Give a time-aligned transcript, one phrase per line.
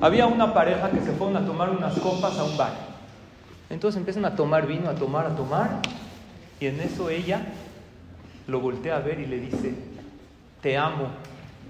[0.00, 2.72] Había una pareja que se fueron a tomar unas copas a un bar.
[3.68, 5.80] Entonces empiezan a tomar vino, a tomar, a tomar.
[6.58, 7.46] Y en eso ella
[8.46, 9.74] lo voltea a ver y le dice,
[10.62, 11.08] te amo.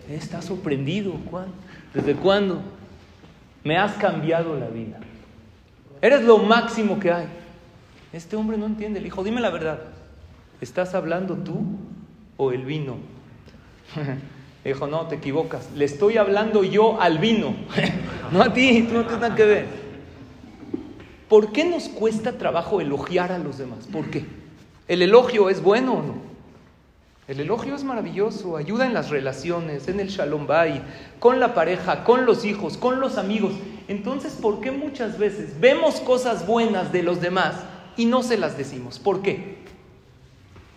[0.08, 1.46] Está sorprendido, Juan.
[1.92, 2.60] ¿Desde cuándo?
[3.64, 4.98] Me has cambiado la vida.
[6.00, 7.26] Eres lo máximo que hay.
[8.12, 9.00] Este hombre no entiende.
[9.00, 9.80] Le dijo, dime la verdad.
[10.60, 11.64] ¿Estás hablando tú
[12.36, 12.96] o el vino?
[14.64, 15.70] Le dijo, no, te equivocas.
[15.74, 17.54] Le estoy hablando yo al vino,
[18.32, 19.66] no a ti, tú no tienes nada que ver.
[21.28, 23.86] ¿Por qué nos cuesta trabajo elogiar a los demás?
[23.92, 24.24] ¿Por qué?
[24.88, 26.30] ¿El elogio es bueno o no?
[27.28, 30.82] El elogio es maravilloso, ayuda en las relaciones, en el shalom bay,
[31.20, 33.52] con la pareja, con los hijos, con los amigos.
[33.86, 37.54] Entonces, ¿por qué muchas veces vemos cosas buenas de los demás
[37.96, 38.98] y no se las decimos?
[38.98, 39.58] ¿Por qué?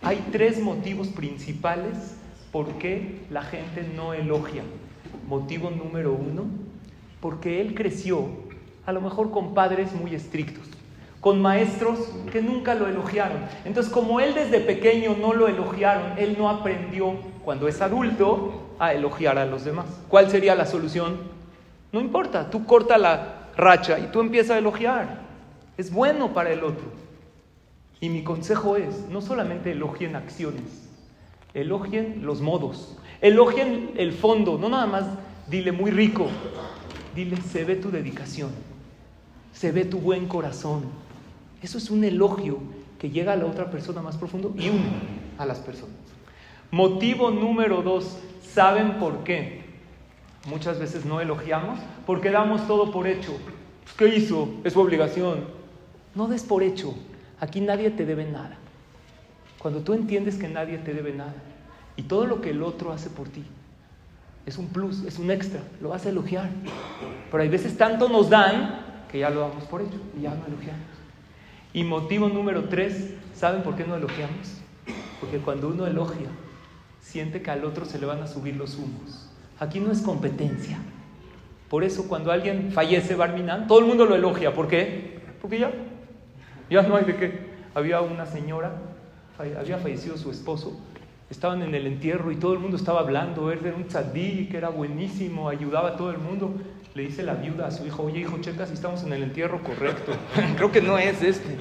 [0.02, 2.14] Hay tres motivos principales
[2.52, 4.62] por qué la gente no elogia.
[5.26, 6.44] Motivo número uno,
[7.24, 8.28] porque él creció
[8.84, 10.68] a lo mejor con padres muy estrictos,
[11.22, 11.98] con maestros
[12.30, 13.38] que nunca lo elogiaron.
[13.64, 18.92] Entonces, como él desde pequeño no lo elogiaron, él no aprendió cuando es adulto a
[18.92, 19.86] elogiar a los demás.
[20.10, 21.16] ¿Cuál sería la solución?
[21.92, 25.22] No importa, tú corta la racha y tú empiezas a elogiar.
[25.78, 26.84] Es bueno para el otro.
[28.00, 30.90] Y mi consejo es, no solamente elogien acciones,
[31.54, 35.04] elogien los modos, elogien el fondo, no nada más
[35.48, 36.28] dile muy rico,
[37.14, 38.50] dile se ve tu dedicación,
[39.52, 40.82] se ve tu buen corazón.
[41.62, 42.58] Eso es un elogio
[42.98, 44.92] que llega a la otra persona más profundo y une
[45.38, 45.96] a las personas.
[46.70, 49.62] Motivo número dos, ¿saben por qué?
[50.46, 53.32] Muchas veces no elogiamos porque damos todo por hecho.
[53.96, 54.48] ¿Qué hizo?
[54.64, 55.44] Es su obligación.
[56.14, 56.94] No des por hecho.
[57.40, 58.58] Aquí nadie te debe nada.
[59.58, 61.34] Cuando tú entiendes que nadie te debe nada
[61.96, 63.44] y todo lo que el otro hace por ti
[64.46, 66.50] es un plus, es un extra, lo vas a elogiar.
[67.30, 70.46] Pero hay veces tanto nos dan que ya lo damos por hecho y ya no
[70.46, 70.82] elogiamos.
[71.72, 74.60] Y motivo número tres, ¿saben por qué no elogiamos?
[75.20, 76.28] Porque cuando uno elogia,
[77.00, 79.30] siente que al otro se le van a subir los humos.
[79.58, 80.78] Aquí no es competencia.
[81.68, 84.54] Por eso cuando alguien fallece, Barminan, todo el mundo lo elogia.
[84.54, 85.20] ¿Por qué?
[85.40, 85.72] Porque ya,
[86.70, 87.54] ya no hay de qué.
[87.74, 88.72] Había una señora,
[89.58, 90.78] había fallecido su esposo,
[91.30, 94.56] estaban en el entierro y todo el mundo estaba hablando, él era un tzadí, que
[94.56, 96.54] era buenísimo, ayudaba a todo el mundo.
[96.94, 99.62] Le dice la viuda a su hijo, oye hijo, checa si estamos en el entierro
[99.62, 100.12] correcto.
[100.56, 101.56] Creo que no es este.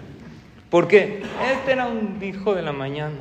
[0.69, 1.23] ¿Por qué?
[1.55, 3.17] Este era un hijo de la mañana.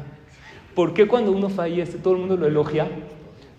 [0.75, 2.89] ¿Por qué cuando uno fallece todo el mundo lo elogia?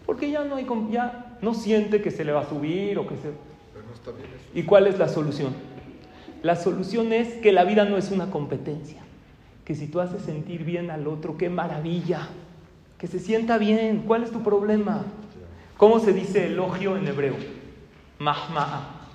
[0.06, 3.16] Porque ya no hay, ya no siente que se le va a subir o que
[3.16, 3.32] se...
[4.54, 5.54] ¿Y cuál es la solución?
[6.42, 9.02] La solución es que la vida no es una competencia.
[9.64, 12.30] Que si tú haces sentir bien al otro, qué maravilla.
[13.04, 14.04] Que se sienta bien.
[14.08, 15.04] ¿Cuál es tu problema?
[15.76, 17.36] ¿Cómo se dice elogio en hebreo?
[18.18, 19.10] Mahma'a.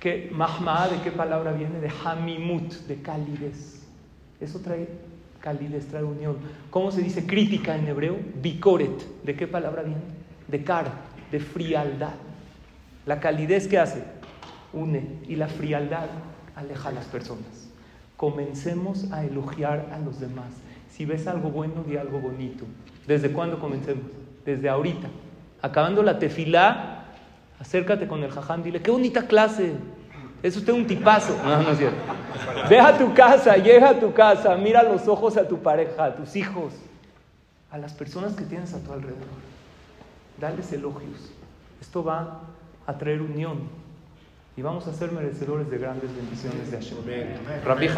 [0.00, 1.80] ¿Qué, mahma'a de qué palabra viene?
[1.80, 3.86] De hamimut, de calidez.
[4.40, 4.88] Eso trae
[5.42, 6.38] calidez, trae unión.
[6.70, 8.16] ¿Cómo se dice crítica en hebreo?
[8.40, 9.22] Bikoret.
[9.22, 10.00] ¿De qué palabra viene?
[10.48, 10.90] De kar,
[11.30, 12.14] de frialdad.
[13.04, 14.02] La calidez que hace
[14.72, 16.08] une y la frialdad
[16.54, 17.68] aleja a las personas.
[18.16, 20.54] Comencemos a elogiar a los demás.
[20.96, 22.64] Si ves algo bueno, di algo bonito.
[23.06, 24.04] ¿Desde cuándo comencemos?
[24.46, 25.08] Desde ahorita.
[25.60, 27.04] Acabando la tefilá,
[27.60, 29.74] acércate con el jajam, dile, qué bonita clase.
[30.42, 31.36] Es usted un tipazo.
[31.44, 31.98] No, no es cierto.
[32.70, 36.14] Ve a tu casa, llega a tu casa, mira los ojos a tu pareja, a
[36.14, 36.72] tus hijos,
[37.70, 39.28] a las personas que tienes a tu alrededor.
[40.40, 41.30] Dales elogios.
[41.78, 42.40] Esto va
[42.86, 43.68] a traer unión
[44.56, 46.96] y vamos a ser merecedores de grandes bendiciones de Hashem.
[47.62, 47.88] Rabbi